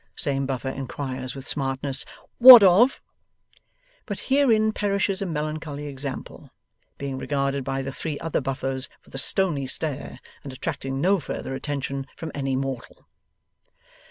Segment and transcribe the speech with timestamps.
[0.15, 2.05] Same Buffer inquires with smartness,
[2.39, 3.03] 'What of?'
[4.07, 6.49] But herein perishes a melancholy example;
[6.97, 11.53] being regarded by the three other Buffers with a stony stare, and attracting no further
[11.53, 13.05] attention from any mortal.